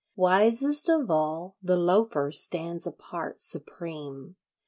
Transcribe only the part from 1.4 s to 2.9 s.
the Loafer stands